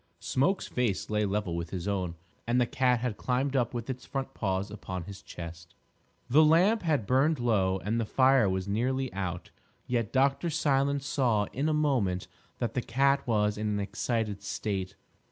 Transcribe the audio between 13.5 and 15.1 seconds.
in an excited state.